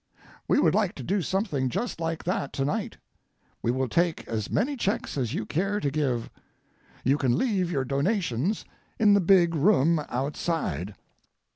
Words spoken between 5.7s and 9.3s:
to give. You can leave your donations in the